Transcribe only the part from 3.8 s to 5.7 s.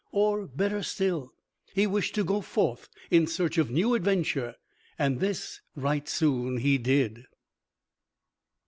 adventure. And this